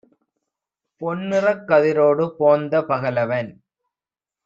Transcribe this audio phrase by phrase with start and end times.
[1.01, 3.53] பொன்நிறக் கதிரொடு போந்த பகலவன்